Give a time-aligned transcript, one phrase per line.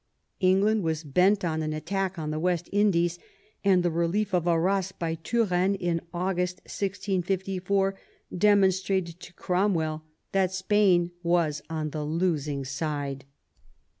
[0.39, 3.19] England was bent on an attack on the West Indies;
[3.63, 7.99] and the relief of Arras by Turenne in August 1654
[8.35, 10.01] de monstrated to Cromwell
[10.31, 13.25] that Spain was on the losing side.